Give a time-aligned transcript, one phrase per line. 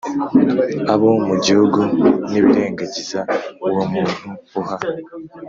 [0.93, 1.79] Abo mu gihugu
[2.29, 3.19] nibirengagiza
[3.67, 4.27] uwo muntu
[4.59, 4.77] uha